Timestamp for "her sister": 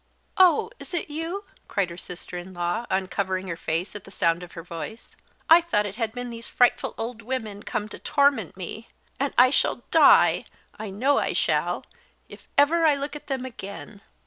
1.91-2.35